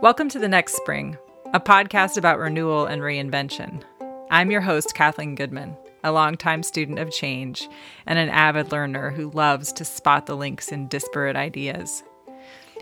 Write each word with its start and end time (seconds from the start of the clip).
Welcome 0.00 0.28
to 0.28 0.38
The 0.38 0.46
Next 0.46 0.76
Spring, 0.76 1.18
a 1.52 1.58
podcast 1.58 2.16
about 2.16 2.38
renewal 2.38 2.86
and 2.86 3.02
reinvention. 3.02 3.82
I'm 4.30 4.48
your 4.48 4.60
host, 4.60 4.94
Kathleen 4.94 5.34
Goodman, 5.34 5.76
a 6.04 6.12
longtime 6.12 6.62
student 6.62 7.00
of 7.00 7.10
change 7.10 7.68
and 8.06 8.16
an 8.16 8.28
avid 8.28 8.70
learner 8.70 9.10
who 9.10 9.32
loves 9.32 9.72
to 9.72 9.84
spot 9.84 10.26
the 10.26 10.36
links 10.36 10.68
in 10.68 10.86
disparate 10.86 11.34
ideas. 11.34 12.04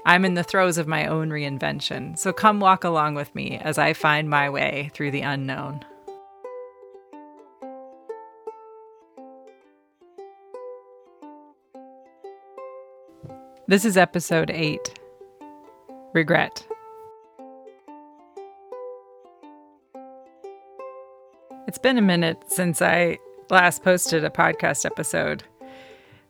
I'm 0.05 0.27
in 0.27 0.35
the 0.35 0.45
throes 0.45 0.77
of 0.77 0.87
my 0.87 1.07
own 1.07 1.31
reinvention, 1.31 2.19
so 2.19 2.35
come 2.35 2.61
walk 2.61 2.85
along 2.85 3.15
with 3.15 3.35
me 3.35 3.57
as 3.63 3.79
I 3.79 3.95
find 3.95 4.29
my 4.29 4.51
way 4.51 4.91
through 4.93 5.13
the 5.13 5.23
unknown. 5.23 5.87
This 13.67 13.87
is 13.87 13.97
episode 13.97 14.51
8 14.51 15.01
Regret. 16.13 16.67
It's 21.67 21.79
been 21.79 21.99
a 21.99 22.03
minute 22.03 22.45
since 22.47 22.81
I 22.81 23.19
last 23.51 23.83
posted 23.83 24.25
a 24.25 24.31
podcast 24.31 24.87
episode. 24.87 25.43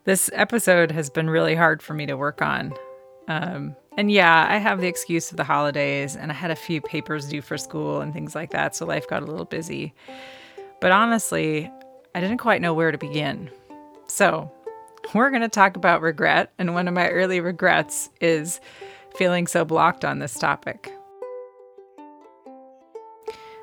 This 0.05 0.31
episode 0.33 0.91
has 0.91 1.11
been 1.11 1.29
really 1.29 1.55
hard 1.55 1.83
for 1.83 1.93
me 1.93 2.07
to 2.07 2.17
work 2.17 2.41
on. 2.41 2.73
Um, 3.29 3.77
and 3.99 4.11
yeah, 4.11 4.47
I 4.49 4.57
have 4.57 4.81
the 4.81 4.87
excuse 4.87 5.31
of 5.31 5.37
the 5.37 5.45
holidays, 5.45 6.17
and 6.17 6.33
I 6.33 6.35
had 6.35 6.51
a 6.51 6.57
few 6.57 6.81
papers 6.81 7.29
due 7.29 7.43
for 7.43 7.59
school 7.59 8.01
and 8.01 8.15
things 8.15 8.35
like 8.35 8.51
that, 8.53 8.75
so 8.75 8.87
life 8.87 9.07
got 9.09 9.23
a 9.23 9.27
little 9.27 9.45
busy. 9.45 9.93
But 10.81 10.93
honestly, 10.93 11.71
I 12.15 12.21
didn't 12.21 12.39
quite 12.39 12.63
know 12.63 12.73
where 12.73 12.91
to 12.91 12.97
begin. 12.97 13.51
So, 14.07 14.51
we're 15.13 15.29
going 15.29 15.43
to 15.43 15.51
talk 15.51 15.77
about 15.77 16.01
regret, 16.01 16.51
and 16.59 16.73
one 16.73 16.89
of 16.89 16.95
my 16.95 17.11
early 17.11 17.41
regrets 17.41 18.09
is 18.23 18.59
feeling 19.17 19.47
so 19.47 19.67
blocked 19.67 20.03
on 20.03 20.19
this 20.19 20.39
topic. 20.39 20.91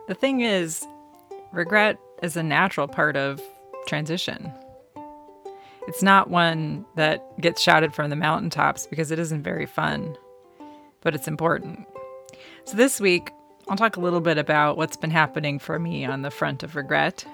The 0.07 0.13
thing 0.13 0.41
is, 0.41 0.85
regret 1.53 1.97
is 2.21 2.35
a 2.35 2.43
natural 2.43 2.87
part 2.87 3.15
of 3.15 3.41
transition. 3.87 4.51
It's 5.87 6.01
not 6.01 6.29
one 6.29 6.85
that 6.95 7.21
gets 7.39 7.61
shouted 7.61 7.93
from 7.93 8.09
the 8.09 8.15
mountaintops 8.15 8.87
because 8.87 9.11
it 9.11 9.19
isn't 9.19 9.43
very 9.43 9.65
fun, 9.65 10.15
but 11.01 11.13
it's 11.13 11.27
important. 11.27 11.85
So, 12.65 12.75
this 12.75 12.99
week, 12.99 13.31
I'll 13.67 13.77
talk 13.77 13.97
a 13.97 14.01
little 14.01 14.21
bit 14.21 14.37
about 14.37 14.77
what's 14.77 14.97
been 14.97 15.11
happening 15.11 15.59
for 15.59 15.77
me 15.77 16.05
on 16.05 16.21
the 16.21 16.31
front 16.31 16.63
of 16.63 16.75
regret 16.75 17.25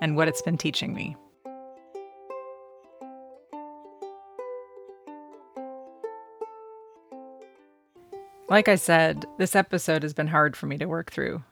and 0.00 0.16
what 0.16 0.28
it's 0.28 0.42
been 0.42 0.58
teaching 0.58 0.94
me. 0.94 1.16
Like 8.48 8.68
I 8.68 8.76
said, 8.76 9.26
this 9.38 9.56
episode 9.56 10.04
has 10.04 10.14
been 10.14 10.28
hard 10.28 10.56
for 10.56 10.66
me 10.66 10.78
to 10.78 10.86
work 10.86 11.10
through. 11.10 11.42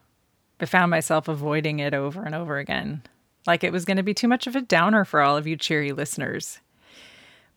I 0.65 0.67
found 0.67 0.91
myself 0.91 1.29
avoiding 1.29 1.79
it 1.81 1.93
over 1.93 2.23
and 2.23 2.35
over 2.35 2.57
again, 2.57 3.03
like 3.47 3.63
it 3.63 3.71
was 3.71 3.85
going 3.85 3.99
to 3.99 4.03
be 4.03 4.15
too 4.15 4.29
much 4.29 4.47
of 4.47 4.57
a 4.57 4.63
downer 4.63 5.05
for 5.05 5.21
all 5.21 5.37
of 5.37 5.47
you 5.47 5.59
cheery 5.59 5.93
listeners. 5.93 6.59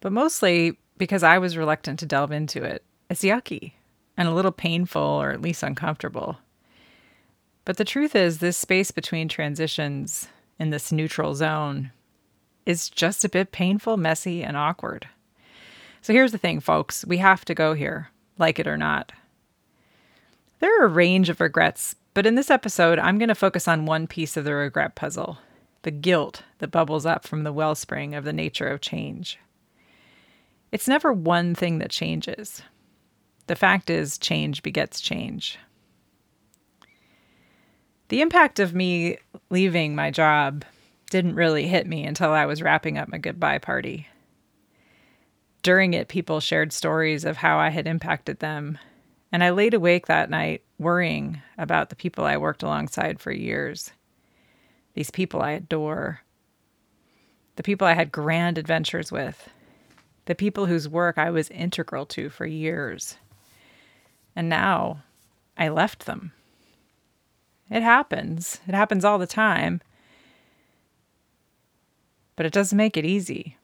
But 0.01 0.11
mostly 0.11 0.77
because 0.97 1.23
I 1.23 1.37
was 1.37 1.55
reluctant 1.55 1.99
to 1.99 2.05
delve 2.05 2.33
into 2.33 2.63
it. 2.63 2.83
It's 3.09 3.23
yucky 3.23 3.71
and 4.17 4.27
a 4.27 4.33
little 4.33 4.51
painful, 4.51 5.01
or 5.01 5.31
at 5.31 5.41
least 5.41 5.63
uncomfortable. 5.63 6.39
But 7.63 7.77
the 7.77 7.85
truth 7.85 8.13
is, 8.13 8.39
this 8.39 8.57
space 8.57 8.91
between 8.91 9.29
transitions 9.29 10.27
in 10.59 10.71
this 10.71 10.91
neutral 10.91 11.33
zone 11.33 11.91
is 12.65 12.89
just 12.89 13.23
a 13.23 13.29
bit 13.29 13.53
painful, 13.53 13.95
messy, 13.95 14.43
and 14.43 14.57
awkward. 14.57 15.07
So 16.01 16.11
here's 16.11 16.33
the 16.33 16.37
thing, 16.37 16.59
folks 16.59 17.05
we 17.05 17.19
have 17.19 17.45
to 17.45 17.55
go 17.55 17.73
here, 17.73 18.09
like 18.37 18.59
it 18.59 18.67
or 18.67 18.75
not. 18.75 19.13
There 20.59 20.81
are 20.81 20.87
a 20.87 20.89
range 20.89 21.29
of 21.29 21.39
regrets, 21.39 21.95
but 22.17 22.25
in 22.25 22.33
this 22.33 22.49
episode, 22.49 22.97
I'm 22.97 23.19
going 23.19 23.29
to 23.29 23.35
focus 23.35 23.67
on 23.67 23.85
one 23.85 24.07
piece 24.07 24.37
of 24.37 24.43
the 24.43 24.55
regret 24.55 24.95
puzzle 24.95 25.37
the 25.83 25.91
guilt 25.91 26.41
that 26.57 26.71
bubbles 26.71 27.05
up 27.05 27.27
from 27.27 27.43
the 27.43 27.53
wellspring 27.53 28.15
of 28.15 28.23
the 28.23 28.33
nature 28.33 28.65
of 28.65 28.81
change. 28.81 29.37
It's 30.71 30.87
never 30.87 31.13
one 31.13 31.53
thing 31.53 31.77
that 31.77 31.91
changes. 31.91 32.63
The 33.45 33.55
fact 33.55 33.91
is, 33.91 34.17
change 34.17 34.63
begets 34.63 34.99
change. 34.99 35.59
The 38.07 38.21
impact 38.21 38.59
of 38.59 38.73
me 38.73 39.19
leaving 39.51 39.93
my 39.93 40.09
job 40.09 40.65
didn't 41.11 41.35
really 41.35 41.67
hit 41.67 41.85
me 41.85 42.03
until 42.03 42.31
I 42.31 42.47
was 42.47 42.63
wrapping 42.63 42.97
up 42.97 43.09
my 43.09 43.19
goodbye 43.19 43.59
party. 43.59 44.07
During 45.61 45.93
it, 45.93 46.07
people 46.07 46.39
shared 46.39 46.73
stories 46.73 47.25
of 47.25 47.37
how 47.37 47.59
I 47.59 47.69
had 47.69 47.85
impacted 47.85 48.39
them 48.39 48.79
and 49.31 49.43
I 49.43 49.51
laid 49.51 49.75
awake 49.75 50.07
that 50.07 50.31
night 50.31 50.63
worrying 50.79 51.41
about 51.57 51.89
the 51.89 51.95
people 51.95 52.25
I 52.25 52.37
worked 52.37 52.63
alongside 52.63 53.19
for 53.19 53.31
years. 53.31 53.91
These 54.93 55.11
people 55.11 55.41
I 55.41 55.51
adore. 55.51 56.21
The 57.55 57.63
people 57.63 57.87
I 57.87 57.93
had 57.93 58.11
grand 58.11 58.57
adventures 58.57 59.11
with. 59.11 59.49
The 60.25 60.35
people 60.35 60.65
whose 60.65 60.89
work 60.89 61.17
I 61.17 61.29
was 61.29 61.49
integral 61.49 62.05
to 62.07 62.29
for 62.29 62.45
years. 62.45 63.17
And 64.35 64.49
now 64.49 65.03
I 65.57 65.69
left 65.69 66.05
them. 66.05 66.31
It 67.69 67.81
happens. 67.81 68.59
It 68.67 68.75
happens 68.75 69.03
all 69.03 69.17
the 69.17 69.27
time. 69.27 69.81
But 72.35 72.45
it 72.45 72.53
doesn't 72.53 72.77
make 72.77 72.97
it 72.97 73.05
easy. 73.05 73.57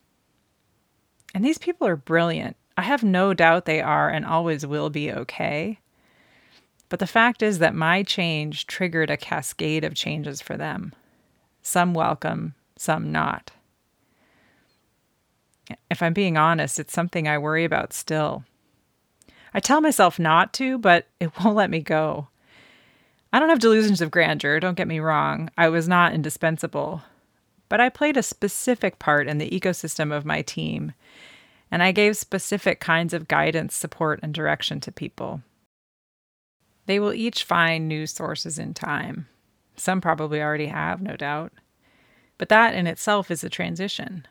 And 1.34 1.44
these 1.44 1.58
people 1.58 1.86
are 1.86 1.96
brilliant 1.96 2.56
I 2.76 2.82
have 2.82 3.04
no 3.04 3.34
doubt 3.34 3.64
they 3.64 3.80
are 3.80 4.08
and 4.08 4.26
always 4.26 4.66
will 4.66 4.90
be 4.90 5.12
okay. 5.12 5.78
But 6.88 6.98
the 6.98 7.06
fact 7.06 7.42
is 7.42 7.58
that 7.58 7.74
my 7.74 8.02
change 8.02 8.66
triggered 8.66 9.10
a 9.10 9.16
cascade 9.16 9.84
of 9.84 9.94
changes 9.94 10.40
for 10.40 10.56
them. 10.56 10.94
Some 11.62 11.94
welcome, 11.94 12.54
some 12.76 13.10
not. 13.10 13.50
If 15.90 16.02
I'm 16.02 16.12
being 16.12 16.36
honest, 16.36 16.78
it's 16.78 16.92
something 16.92 17.26
I 17.26 17.38
worry 17.38 17.64
about 17.64 17.92
still. 17.92 18.44
I 19.54 19.60
tell 19.60 19.80
myself 19.80 20.18
not 20.18 20.52
to, 20.54 20.78
but 20.78 21.06
it 21.20 21.32
won't 21.40 21.56
let 21.56 21.70
me 21.70 21.80
go. 21.80 22.28
I 23.32 23.40
don't 23.40 23.48
have 23.48 23.60
delusions 23.60 24.00
of 24.00 24.10
grandeur, 24.10 24.60
don't 24.60 24.76
get 24.76 24.86
me 24.86 25.00
wrong. 25.00 25.50
I 25.56 25.68
was 25.68 25.88
not 25.88 26.12
indispensable. 26.12 27.02
But 27.68 27.80
I 27.80 27.88
played 27.88 28.16
a 28.16 28.22
specific 28.22 28.98
part 28.98 29.26
in 29.26 29.38
the 29.38 29.50
ecosystem 29.50 30.14
of 30.14 30.24
my 30.24 30.42
team 30.42 30.92
and 31.74 31.82
I 31.82 31.90
gave 31.90 32.16
specific 32.16 32.78
kinds 32.78 33.12
of 33.12 33.26
guidance, 33.26 33.74
support, 33.74 34.20
and 34.22 34.32
direction 34.32 34.78
to 34.78 34.92
people. 34.92 35.42
They 36.86 37.00
will 37.00 37.14
each 37.14 37.44
find 37.44 37.88
new 37.88 38.06
sources 38.06 38.58
in 38.58 38.74
time. 38.74 39.26
Some 39.76 40.00
probably 40.00 40.40
already 40.42 40.66
have, 40.66 41.00
no 41.00 41.16
doubt. 41.16 41.52
But 42.38 42.48
that 42.48 42.74
in 42.74 42.86
itself 42.86 43.30
is 43.30 43.44
a 43.44 43.50
transition. 43.50 44.26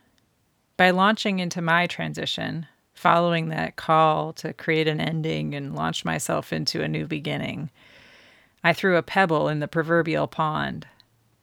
By 0.77 0.91
launching 0.91 1.39
into 1.39 1.61
my 1.61 1.87
transition, 1.87 2.67
following 2.93 3.49
that 3.49 3.75
call 3.75 4.33
to 4.33 4.53
create 4.53 4.87
an 4.87 4.99
ending 4.99 5.53
and 5.55 5.75
launch 5.75 6.05
myself 6.05 6.53
into 6.53 6.81
a 6.81 6.87
new 6.87 7.07
beginning, 7.07 7.69
I 8.63 8.73
threw 8.73 8.97
a 8.97 9.03
pebble 9.03 9.49
in 9.49 9.59
the 9.59 9.67
proverbial 9.67 10.27
pond, 10.27 10.87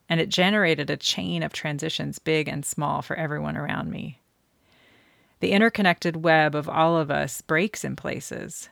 and 0.09 0.21
it 0.21 0.29
generated 0.29 0.91
a 0.91 0.97
chain 0.97 1.43
of 1.43 1.53
transitions, 1.53 2.19
big 2.19 2.49
and 2.49 2.65
small, 2.65 3.03
for 3.03 3.17
everyone 3.17 3.57
around 3.57 3.91
me. 3.91 4.21
The 5.41 5.53
interconnected 5.53 6.17
web 6.17 6.55
of 6.55 6.69
all 6.69 6.97
of 6.97 7.11
us 7.11 7.41
breaks 7.41 7.85
in 7.85 7.97
places, 7.97 8.69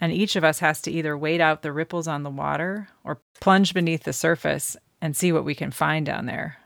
and 0.00 0.12
each 0.12 0.36
of 0.36 0.44
us 0.44 0.60
has 0.60 0.80
to 0.82 0.90
either 0.90 1.16
wait 1.16 1.40
out 1.40 1.62
the 1.62 1.72
ripples 1.72 2.06
on 2.06 2.22
the 2.22 2.30
water 2.30 2.88
or 3.04 3.20
plunge 3.40 3.74
beneath 3.74 4.04
the 4.04 4.12
surface 4.12 4.76
and 5.00 5.16
see 5.16 5.32
what 5.32 5.44
we 5.44 5.54
can 5.54 5.70
find 5.70 6.06
down 6.06 6.26
there. 6.26 6.58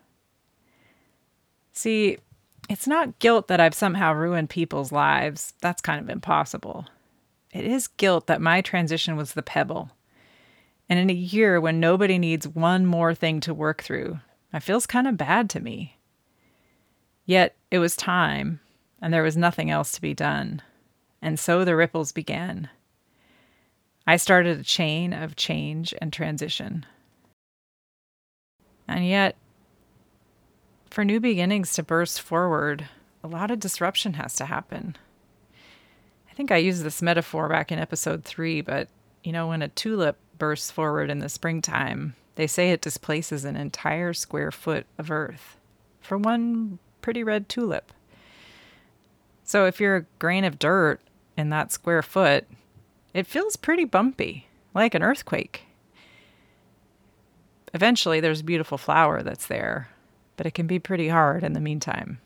See, 1.72 2.18
it's 2.68 2.86
not 2.86 3.18
guilt 3.18 3.48
that 3.48 3.60
I've 3.60 3.74
somehow 3.74 4.12
ruined 4.12 4.50
people's 4.50 4.92
lives. 4.92 5.54
That's 5.60 5.82
kind 5.82 6.00
of 6.00 6.10
impossible. 6.10 6.86
It 7.52 7.64
is 7.64 7.88
guilt 7.88 8.26
that 8.26 8.40
my 8.40 8.60
transition 8.60 9.16
was 9.16 9.32
the 9.32 9.42
pebble. 9.42 9.90
And 10.88 10.98
in 10.98 11.10
a 11.10 11.14
year 11.14 11.60
when 11.60 11.80
nobody 11.80 12.18
needs 12.18 12.46
one 12.46 12.86
more 12.86 13.14
thing 13.14 13.40
to 13.40 13.54
work 13.54 13.82
through, 13.82 14.20
it 14.52 14.62
feels 14.62 14.86
kind 14.86 15.06
of 15.06 15.16
bad 15.16 15.48
to 15.50 15.60
me. 15.60 15.98
Yet 17.24 17.56
it 17.70 17.78
was 17.78 17.96
time, 17.96 18.60
and 19.00 19.12
there 19.12 19.22
was 19.22 19.36
nothing 19.36 19.70
else 19.70 19.92
to 19.92 20.00
be 20.00 20.12
done. 20.12 20.60
And 21.20 21.38
so 21.38 21.64
the 21.64 21.76
ripples 21.76 22.12
began. 22.12 22.68
I 24.06 24.16
started 24.16 24.58
a 24.58 24.64
chain 24.64 25.12
of 25.12 25.36
change 25.36 25.94
and 26.00 26.12
transition. 26.12 26.84
And 28.88 29.06
yet, 29.06 29.36
for 30.90 31.04
new 31.04 31.20
beginnings 31.20 31.72
to 31.74 31.82
burst 31.82 32.20
forward, 32.20 32.88
a 33.22 33.28
lot 33.28 33.50
of 33.50 33.60
disruption 33.60 34.14
has 34.14 34.34
to 34.36 34.46
happen. 34.46 34.96
I 36.30 36.34
think 36.34 36.50
I 36.50 36.56
used 36.56 36.82
this 36.82 37.02
metaphor 37.02 37.48
back 37.48 37.70
in 37.70 37.78
episode 37.78 38.24
three, 38.24 38.60
but 38.60 38.88
you 39.22 39.32
know, 39.32 39.48
when 39.48 39.62
a 39.62 39.68
tulip 39.68 40.16
bursts 40.38 40.70
forward 40.70 41.08
in 41.10 41.20
the 41.20 41.28
springtime, 41.28 42.16
they 42.34 42.46
say 42.46 42.70
it 42.70 42.80
displaces 42.80 43.44
an 43.44 43.56
entire 43.56 44.12
square 44.12 44.50
foot 44.50 44.86
of 44.98 45.10
earth 45.10 45.56
for 46.00 46.18
one 46.18 46.78
pretty 47.00 47.22
red 47.22 47.48
tulip. 47.48 47.92
So 49.44 49.66
if 49.66 49.80
you're 49.80 49.96
a 49.96 50.06
grain 50.18 50.44
of 50.44 50.58
dirt 50.58 51.00
in 51.36 51.50
that 51.50 51.70
square 51.70 52.02
foot, 52.02 52.46
it 53.14 53.26
feels 53.26 53.56
pretty 53.56 53.84
bumpy. 53.84 54.48
like 54.74 54.94
an 54.94 55.02
earthquake. 55.02 55.64
Eventually, 57.74 58.20
there's 58.20 58.40
a 58.40 58.44
beautiful 58.44 58.78
flower 58.78 59.22
that's 59.22 59.46
there, 59.46 59.88
but 60.36 60.46
it 60.46 60.54
can 60.54 60.66
be 60.66 60.78
pretty 60.78 61.08
hard 61.08 61.42
in 61.42 61.52
the 61.52 61.60
meantime. 61.60 62.20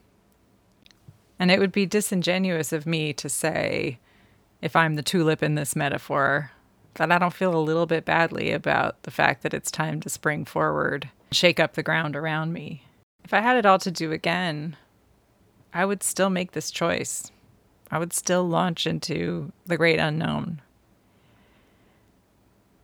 And 1.38 1.50
it 1.50 1.60
would 1.60 1.72
be 1.72 1.86
disingenuous 1.86 2.72
of 2.72 2.86
me 2.86 3.12
to 3.14 3.28
say, 3.28 3.98
if 4.62 4.74
I'm 4.74 4.94
the 4.94 5.02
tulip 5.02 5.42
in 5.42 5.54
this 5.54 5.76
metaphor, 5.76 6.50
that 6.94 7.12
I 7.12 7.18
don't 7.18 7.34
feel 7.34 7.54
a 7.54 7.60
little 7.60 7.86
bit 7.86 8.04
badly 8.04 8.52
about 8.52 9.02
the 9.02 9.10
fact 9.10 9.42
that 9.42 9.52
it's 9.54 9.70
time 9.70 10.00
to 10.00 10.08
spring 10.08 10.44
forward, 10.44 11.10
shake 11.30 11.60
up 11.60 11.74
the 11.74 11.82
ground 11.82 12.16
around 12.16 12.52
me. 12.52 12.84
If 13.22 13.34
I 13.34 13.40
had 13.40 13.56
it 13.56 13.66
all 13.66 13.78
to 13.80 13.90
do 13.90 14.12
again, 14.12 14.76
I 15.74 15.84
would 15.84 16.02
still 16.02 16.30
make 16.30 16.52
this 16.52 16.70
choice. 16.70 17.30
I 17.90 17.98
would 17.98 18.12
still 18.12 18.48
launch 18.48 18.86
into 18.86 19.52
the 19.66 19.76
great 19.76 20.00
unknown. 20.00 20.62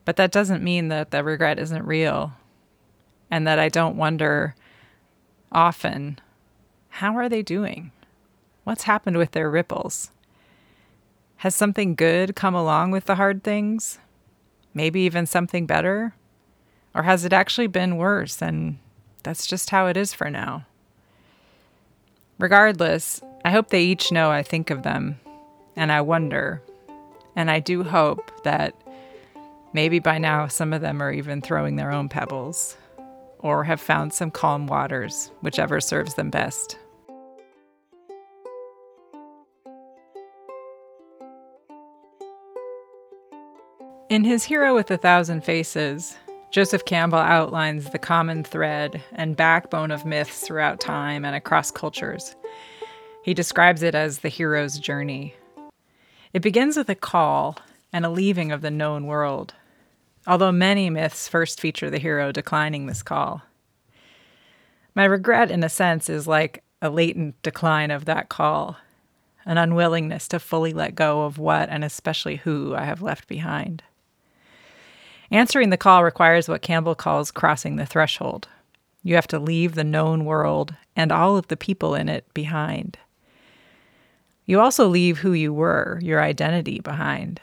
But 0.05 0.17
that 0.17 0.33
doesn't 0.33 0.65
mean 0.65 0.89
that 0.89 1.11
the 1.11 1.23
regret 1.23 1.59
isn't 1.59 1.85
real 1.85 2.33
and 3.31 3.47
that 3.47 3.59
I 3.59 3.69
don't 3.69 3.97
wonder 3.97 4.55
often 5.51 6.19
how 6.89 7.17
are 7.17 7.29
they 7.29 7.43
doing? 7.43 7.91
What's 8.65 8.85
happened 8.85 9.17
with 9.17 9.33
their 9.33 9.51
ripples? 9.51 10.11
Has 11.37 11.55
something 11.55 11.95
good 11.95 12.37
come 12.37 12.55
along 12.55 12.91
with 12.91 13.07
the 13.07 13.15
hard 13.15 13.43
things? 13.43 13.99
Maybe 14.75 15.01
even 15.01 15.27
something 15.27 15.67
better? 15.67 16.15
Or 16.95 17.05
has 17.05 17.25
it 17.25 17.33
actually 17.33 17.67
been 17.67 17.97
worse 17.97 18.43
and 18.43 18.79
that's 19.23 19.47
just 19.47 19.71
how 19.71 19.87
it 19.87 19.97
is 19.97 20.13
for 20.13 20.31
now? 20.31 20.67
Regardless, 22.39 23.21
I 23.45 23.51
hope 23.51 23.69
they 23.69 23.83
each 23.83 24.13
know 24.13 24.31
I 24.31 24.43
think 24.43 24.71
of 24.71 24.83
them 24.83 25.19
and 25.75 25.91
I 25.91 26.01
wonder. 26.03 26.63
And 27.35 27.51
I 27.51 27.61
do 27.61 27.83
hope 27.83 28.31
that 28.45 28.75
maybe 29.73 29.99
by 29.99 30.19
now 30.19 30.47
some 30.47 30.73
of 30.73 30.81
them 30.81 31.03
are 31.03 31.13
even 31.13 31.41
throwing 31.41 31.77
their 31.77 31.93
own 31.93 32.09
pebbles 32.09 32.77
or 33.39 33.65
have 33.65 33.81
found 33.81 34.13
some 34.13 34.31
calm 34.31 34.67
waters, 34.67 35.31
whichever 35.41 35.81
serves 35.81 36.15
them 36.15 36.31
best. 36.31 36.79
In 44.09 44.25
his 44.25 44.45
Hero 44.45 44.75
with 44.75 44.91
a 44.91 44.99
Thousand 44.99 45.43
Faces, 45.43 46.19
Joseph 46.51 46.85
Campbell 46.85 47.19
outlines 47.19 47.89
the 47.89 47.99
common 47.99 48.45
thread 48.45 49.03
and 49.13 49.35
backbone 49.35 49.91
of 49.91 50.05
myths 50.05 50.47
throughout 50.47 50.81
time 50.81 51.25
and 51.25 51.35
across 51.35 51.71
cultures. 51.71 52.37
He 53.25 53.33
describes 53.33 53.83
it 53.83 53.95
as 53.95 54.19
the 54.19 54.29
hero's 54.29 54.79
journey. 54.79 55.35
It 56.35 56.43
begins 56.43 56.77
with 56.77 56.91
a 56.91 56.95
call 56.95 57.57
and 57.91 58.05
a 58.05 58.11
leaving 58.11 58.53
of 58.53 58.61
the 58.61 58.71
known 58.71 59.07
world, 59.07 59.55
although 60.27 60.53
many 60.53 60.91
myths 60.91 61.29
first 61.29 61.61
feature 61.61 61.91
the 61.91 61.99
hero 61.99 62.33
declining 62.33 62.87
this 62.87 63.03
call. 63.03 63.43
My 64.95 65.05
regret, 65.05 65.51
in 65.51 65.65
a 65.65 65.69
sense, 65.69 66.11
is 66.11 66.27
like 66.27 66.63
a 66.81 66.91
latent 66.91 67.41
decline 67.43 67.91
of 67.91 68.05
that 68.05 68.29
call, 68.29 68.77
an 69.45 69.59
unwillingness 69.59 70.29
to 70.29 70.39
fully 70.39 70.73
let 70.73 70.95
go 70.95 71.23
of 71.23 71.39
what 71.39 71.69
and 71.69 71.85
especially 71.85 72.37
who 72.37 72.75
I 72.75 72.85
have 72.85 73.03
left 73.03 73.27
behind. 73.27 73.83
Answering 75.31 75.71
the 75.71 75.79
call 75.79 76.05
requires 76.05 76.49
what 76.49 76.61
Campbell 76.61 76.95
calls 76.95 77.31
crossing 77.31 77.77
the 77.77 77.87
threshold. 77.87 78.49
You 79.03 79.15
have 79.15 79.27
to 79.29 79.39
leave 79.39 79.75
the 79.75 79.83
known 79.83 80.25
world 80.27 80.75
and 80.95 81.11
all 81.11 81.37
of 81.37 81.49
the 81.49 81.57
people 81.57 81.95
in 81.95 82.09
it 82.09 82.33
behind. 82.35 82.99
You 84.45 84.61
also 84.61 84.87
leave 84.87 85.19
who 85.19 85.33
you 85.33 85.53
were, 85.53 85.99
your 86.03 86.21
identity 86.21 86.81
behind. 86.81 87.41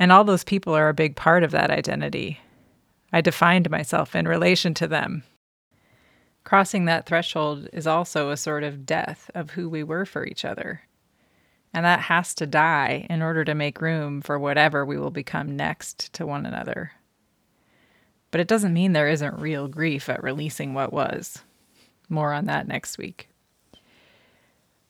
And 0.00 0.10
all 0.10 0.24
those 0.24 0.44
people 0.44 0.74
are 0.74 0.88
a 0.88 0.94
big 0.94 1.14
part 1.14 1.44
of 1.44 1.50
that 1.50 1.70
identity. 1.70 2.40
I 3.12 3.20
defined 3.20 3.68
myself 3.68 4.16
in 4.16 4.26
relation 4.26 4.72
to 4.74 4.88
them. 4.88 5.24
Crossing 6.42 6.86
that 6.86 7.04
threshold 7.04 7.68
is 7.70 7.86
also 7.86 8.30
a 8.30 8.36
sort 8.38 8.64
of 8.64 8.86
death 8.86 9.30
of 9.34 9.50
who 9.50 9.68
we 9.68 9.82
were 9.84 10.06
for 10.06 10.26
each 10.26 10.42
other. 10.42 10.80
And 11.74 11.84
that 11.84 12.00
has 12.00 12.34
to 12.36 12.46
die 12.46 13.06
in 13.10 13.20
order 13.20 13.44
to 13.44 13.54
make 13.54 13.82
room 13.82 14.22
for 14.22 14.38
whatever 14.38 14.86
we 14.86 14.96
will 14.96 15.10
become 15.10 15.54
next 15.54 16.10
to 16.14 16.24
one 16.24 16.46
another. 16.46 16.92
But 18.30 18.40
it 18.40 18.48
doesn't 18.48 18.72
mean 18.72 18.94
there 18.94 19.06
isn't 19.06 19.38
real 19.38 19.68
grief 19.68 20.08
at 20.08 20.22
releasing 20.22 20.72
what 20.72 20.94
was. 20.94 21.42
More 22.08 22.32
on 22.32 22.46
that 22.46 22.66
next 22.66 22.96
week. 22.96 23.28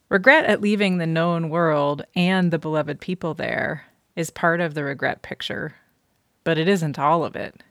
Regret 0.08 0.44
at 0.44 0.60
leaving 0.60 0.98
the 0.98 1.06
known 1.06 1.50
world 1.50 2.04
and 2.14 2.52
the 2.52 2.58
beloved 2.60 3.00
people 3.00 3.34
there 3.34 3.86
is 4.16 4.30
part 4.30 4.60
of 4.60 4.74
the 4.74 4.84
regret 4.84 5.22
picture, 5.22 5.74
but 6.44 6.58
it 6.58 6.68
isn't 6.68 6.98
all 6.98 7.24
of 7.24 7.36
it. 7.36 7.62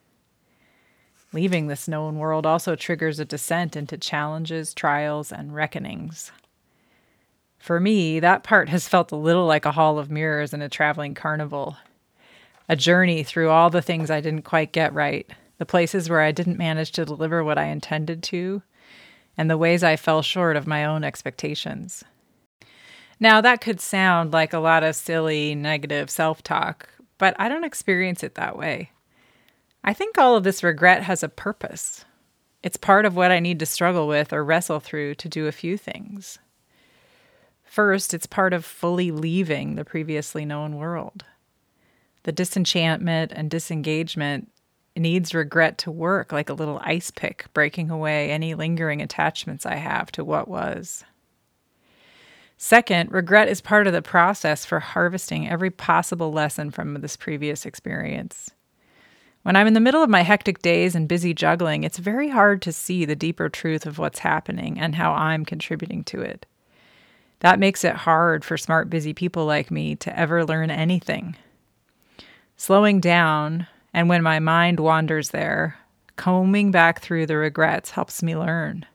Leaving 1.32 1.68
this 1.68 1.88
known 1.88 2.18
world 2.18 2.46
also 2.46 2.76
triggers 2.76 3.20
a 3.20 3.26
descent 3.26 3.76
into 3.76 3.98
challenges, 3.98 4.74
trials, 4.74 5.32
and 5.32 5.54
reckonings. 5.54 6.32
For 7.60 7.80
me, 7.80 8.20
that 8.20 8.44
part 8.44 8.70
has 8.70 8.88
felt 8.88 9.12
a 9.12 9.18
little 9.18 9.46
like 9.46 9.66
a 9.66 9.74
hall 9.74 10.00
of 10.00 10.10
mirrors 10.10 10.54
in 10.54 10.62
a 10.62 10.70
traveling 10.70 11.14
carnival, 11.14 11.78
a 12.68 12.76
journey 12.76 13.22
through 13.24 13.50
all 13.50 13.70
the 13.70 13.82
things 13.82 14.10
I 14.10 14.22
didn't 14.22 14.44
quite 14.44 14.72
get 14.72 14.94
right, 14.94 15.30
the 15.60 15.66
places 15.66 16.10
where 16.10 16.22
I 16.22 16.32
didn't 16.32 16.58
manage 16.58 16.92
to 16.94 17.06
deliver 17.06 17.44
what 17.44 17.58
I 17.58 17.66
intended 17.66 18.24
to, 18.24 18.64
and 19.38 19.50
the 19.50 19.58
ways 19.58 19.84
I 19.84 19.98
fell 19.98 20.22
short 20.22 20.56
of 20.56 20.68
my 20.68 20.86
own 20.86 21.04
expectations. 21.04 22.04
Now, 23.20 23.42
that 23.42 23.62
could 23.62 23.82
sound 23.82 24.32
like 24.32 24.54
a 24.54 24.60
lot 24.60 24.84
of 24.84 24.96
silly, 24.96 25.54
negative 25.56 26.10
self 26.10 26.42
talk, 26.42 26.90
but 27.18 27.36
I 27.40 27.50
don't 27.50 27.66
experience 27.66 28.24
it 28.24 28.36
that 28.36 28.58
way. 28.58 28.92
I 29.84 29.94
think 29.94 30.18
all 30.18 30.36
of 30.36 30.44
this 30.44 30.64
regret 30.64 31.04
has 31.04 31.24
a 31.24 31.30
purpose. 31.30 32.06
It's 32.64 32.78
part 32.78 33.06
of 33.06 33.16
what 33.16 33.32
I 33.32 33.40
need 33.40 33.60
to 33.60 33.66
struggle 33.66 34.08
with 34.08 34.34
or 34.34 34.44
wrestle 34.44 34.80
through 34.80 35.16
to 35.16 35.30
do 35.30 35.48
a 35.48 35.52
few 35.54 35.78
things. 35.78 36.40
First, 37.64 38.14
it's 38.14 38.26
part 38.26 38.52
of 38.52 38.66
fully 38.66 39.12
leaving 39.12 39.76
the 39.76 39.86
previously 39.86 40.44
known 40.44 40.76
world. 40.76 41.24
The 42.24 42.32
disenchantment 42.32 43.32
and 43.34 43.50
disengagement 43.50 44.52
needs 44.96 45.34
regret 45.34 45.78
to 45.80 45.92
work 45.92 46.32
like 46.32 46.50
a 46.50 46.54
little 46.54 46.80
ice 46.84 47.12
pick, 47.12 47.46
breaking 47.54 47.90
away 47.90 48.32
any 48.32 48.56
lingering 48.56 49.02
attachments 49.02 49.66
I 49.66 49.76
have 49.76 50.12
to 50.14 50.26
what 50.26 50.48
was. 50.48 51.06
Second, 52.62 53.10
regret 53.14 53.48
is 53.48 53.62
part 53.62 53.88
of 53.88 53.94
the 53.94 54.02
process 54.02 54.66
for 54.66 54.82
harvesting 54.82 55.48
every 55.48 55.72
possible 55.72 56.30
lesson 56.34 56.72
from 56.72 56.94
this 56.96 57.16
previous 57.16 57.66
experience. 57.66 58.52
When 59.44 59.56
I'm 59.56 59.66
in 59.66 59.76
the 59.76 59.80
middle 59.80 60.04
of 60.04 60.10
my 60.10 60.24
hectic 60.24 60.62
days 60.62 60.94
and 60.94 61.08
busy 61.08 61.34
juggling, 61.34 61.86
it's 61.86 61.98
very 61.98 62.28
hard 62.28 62.62
to 62.64 62.74
see 62.74 63.06
the 63.06 63.16
deeper 63.16 63.48
truth 63.48 63.86
of 63.86 63.98
what's 63.98 64.20
happening 64.20 64.78
and 64.78 64.96
how 64.96 65.14
I'm 65.14 65.46
contributing 65.46 66.04
to 66.04 66.22
it. 66.22 66.46
That 67.40 67.60
makes 67.60 67.86
it 67.86 67.96
hard 67.96 68.44
for 68.44 68.58
smart, 68.58 68.90
busy 68.90 69.14
people 69.14 69.46
like 69.46 69.72
me 69.72 69.96
to 69.96 70.20
ever 70.20 70.44
learn 70.44 70.70
anything. 70.70 71.38
Slowing 72.58 73.00
down, 73.00 73.68
and 73.94 74.10
when 74.10 74.22
my 74.22 74.40
mind 74.40 74.82
wanders 74.82 75.30
there, 75.30 75.78
combing 76.18 76.72
back 76.72 77.00
through 77.00 77.26
the 77.28 77.38
regrets 77.38 77.92
helps 77.92 78.22
me 78.22 78.36
learn. 78.36 78.86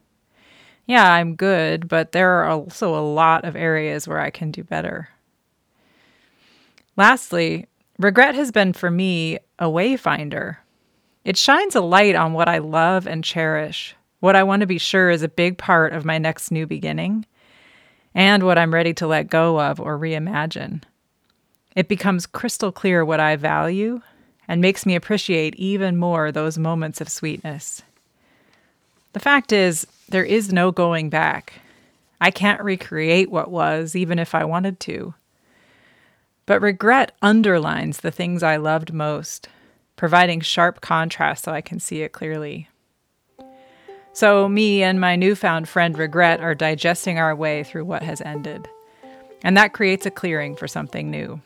Yeah, 0.87 1.11
I'm 1.11 1.35
good, 1.35 1.89
but 1.89 2.13
there 2.13 2.31
are 2.31 2.49
also 2.49 2.95
a 2.95 3.01
lot 3.01 3.45
of 3.45 3.57
areas 3.57 4.07
where 4.07 4.21
I 4.21 4.31
can 4.31 4.51
do 4.51 4.63
better. 4.63 5.09
Lastly, 6.97 7.67
regret 7.99 8.35
has 8.35 8.53
been 8.53 8.73
for 8.73 8.91
me 8.91 9.39
a 9.59 9.67
wayfinder. 9.67 10.59
It 11.25 11.37
shines 11.37 11.75
a 11.75 11.81
light 11.81 12.15
on 12.15 12.35
what 12.35 12.49
I 12.49 12.59
love 12.59 13.07
and 13.07 13.25
cherish, 13.25 13.97
what 14.21 14.37
I 14.37 14.43
want 14.43 14.61
to 14.61 14.67
be 14.67 14.79
sure 14.79 15.11
is 15.11 15.23
a 15.23 15.29
big 15.29 15.59
part 15.59 15.93
of 15.93 16.05
my 16.05 16.19
next 16.19 16.51
new 16.51 16.67
beginning, 16.67 17.27
and 18.15 18.43
what 18.43 18.59
I'm 18.59 18.73
ready 18.73 18.95
to 18.95 19.07
let 19.07 19.29
go 19.29 19.61
of 19.61 19.81
or 19.81 19.99
reimagine. 19.99 20.83
It 21.75 21.89
becomes 21.89 22.27
crystal 22.27 22.73
clear 22.73 23.05
what 23.05 23.21
I 23.21 23.37
value 23.37 24.01
and 24.47 24.61
makes 24.61 24.87
me 24.87 24.95
appreciate 24.95 25.55
even 25.57 25.97
more 25.97 26.31
those 26.31 26.59
moments 26.59 27.01
of 27.01 27.09
sweetness. 27.09 27.83
The 29.15 29.21
fact 29.21 29.53
is, 29.53 29.87
there 30.09 30.25
is 30.25 30.53
no 30.53 30.73
going 30.73 31.09
back. 31.09 31.61
I 32.21 32.33
can't 32.33 32.63
recreate 32.63 33.31
what 33.31 33.51
was, 33.51 33.95
even 33.95 34.19
if 34.19 34.35
I 34.35 34.45
wanted 34.45 34.81
to. 34.81 35.15
But 36.47 36.61
regret 36.61 37.13
underlines 37.23 38.01
the 38.01 38.11
things 38.11 38.43
I 38.43 38.57
loved 38.57 38.93
most, 38.93 39.49
providing 39.95 40.41
sharp 40.41 40.81
contrast 40.81 41.45
so 41.45 41.53
I 41.53 41.61
can 41.61 41.79
see 41.79 42.03
it 42.03 42.13
clearly. 42.13 42.69
So, 44.13 44.49
me 44.49 44.83
and 44.83 45.01
my 45.01 45.15
newfound 45.15 45.69
friend 45.69 45.97
Regret 45.97 46.41
are 46.41 46.55
digesting 46.55 47.19
our 47.19 47.35
way 47.35 47.63
through 47.63 47.85
what 47.85 48.03
has 48.03 48.21
ended. 48.21 48.69
And 49.43 49.57
that 49.57 49.73
creates 49.73 50.07
a 50.07 50.11
clearing 50.11 50.57
for 50.57 50.69
something 50.69 51.11
new. 51.11 51.41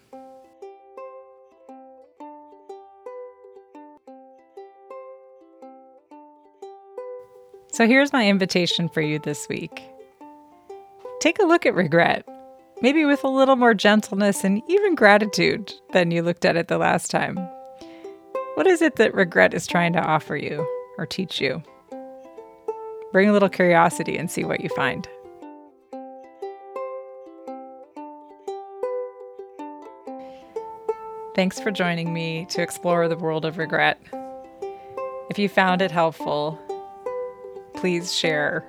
So 7.79 7.87
here's 7.87 8.13
my 8.13 8.27
invitation 8.27 8.89
for 8.89 9.01
you 9.01 9.21
this 9.21 9.49
week 9.49 9.85
take 11.21 11.39
a 11.39 11.47
look 11.47 11.65
at 11.65 11.77
regret, 11.77 12.27
maybe 12.83 13.05
with 13.05 13.23
a 13.23 13.29
little 13.29 13.55
more 13.55 13.73
gentleness 13.73 14.43
and 14.43 14.61
even 14.67 14.97
gratitude 14.97 15.73
than 15.93 16.11
you 16.11 16.23
looked 16.23 16.45
at 16.45 16.57
it 16.57 16.67
the 16.67 16.77
last 16.77 17.09
time. 17.09 17.37
What 18.55 18.67
is 18.67 18.83
it 18.83 18.97
that 18.97 19.15
regret 19.15 19.55
is 19.55 19.65
trying 19.65 19.93
to 19.93 20.01
offer 20.01 20.35
you 20.35 20.67
or 20.99 21.07
teach 21.07 21.41
you? 21.41 21.63
Bring 23.13 23.29
a 23.29 23.33
little 23.33 23.49
curiosity 23.49 24.17
and 24.17 24.29
see 24.29 24.43
what 24.43 24.61
you 24.61 24.71
find. 24.71 25.07
Thanks 31.37 31.61
for 31.61 31.71
joining 31.71 32.13
me 32.13 32.45
to 32.47 32.61
explore 32.61 33.07
the 33.07 33.17
world 33.17 33.45
of 33.45 33.57
regret. 33.57 34.01
If 35.31 35.39
you 35.39 35.49
found 35.49 35.81
it 35.81 35.93
helpful, 35.93 36.59
please 37.79 38.13
share. 38.13 38.65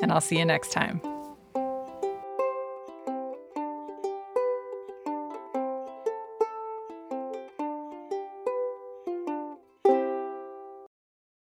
And 0.00 0.12
I'll 0.12 0.20
see 0.20 0.38
you 0.38 0.44
next 0.44 0.72
time. 0.72 1.00